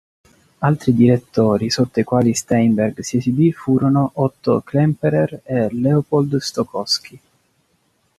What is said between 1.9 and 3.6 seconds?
i quali Steinberg si esibì